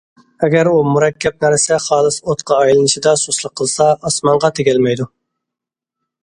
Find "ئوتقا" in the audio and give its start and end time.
2.31-2.57